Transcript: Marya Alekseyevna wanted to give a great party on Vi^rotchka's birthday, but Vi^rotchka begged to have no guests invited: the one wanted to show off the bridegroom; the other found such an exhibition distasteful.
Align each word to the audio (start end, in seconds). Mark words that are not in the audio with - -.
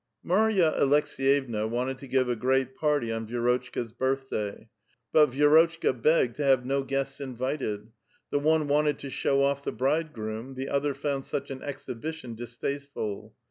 Marya 0.23 0.71
Alekseyevna 0.79 1.69
wanted 1.69 1.99
to 1.99 2.07
give 2.07 2.27
a 2.27 2.35
great 2.35 2.73
party 2.75 3.11
on 3.11 3.27
Vi^rotchka's 3.27 3.91
birthday, 3.91 4.67
but 5.11 5.29
Vi^rotchka 5.29 6.01
begged 6.01 6.35
to 6.37 6.43
have 6.43 6.65
no 6.65 6.81
guests 6.81 7.21
invited: 7.21 7.91
the 8.31 8.39
one 8.39 8.67
wanted 8.67 8.97
to 8.97 9.11
show 9.11 9.43
off 9.43 9.63
the 9.63 9.71
bridegroom; 9.71 10.55
the 10.55 10.69
other 10.69 10.95
found 10.95 11.25
such 11.25 11.51
an 11.51 11.61
exhibition 11.61 12.33
distasteful. 12.33 13.35